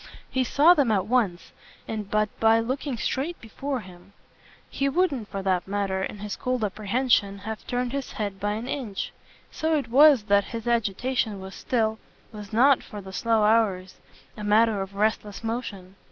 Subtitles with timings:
[0.31, 1.51] He saw them at once
[1.87, 4.13] and but by looking straight before him;
[4.67, 8.67] he wouldn't for that matter, in his cold apprehension, have turned his head by an
[8.67, 9.13] inch.
[9.51, 11.99] So it was that his agitation was still
[12.31, 13.97] was not, for the slow hours,
[14.35, 15.97] a matter of restless motion.